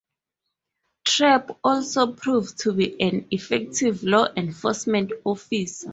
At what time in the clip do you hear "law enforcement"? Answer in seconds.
4.01-5.11